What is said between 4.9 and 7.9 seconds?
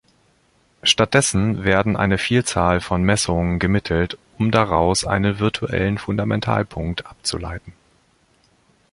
einen virtuellen Fundamentalpunkt abzuleiten.